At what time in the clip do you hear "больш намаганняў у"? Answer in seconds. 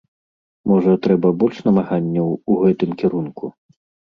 1.45-2.59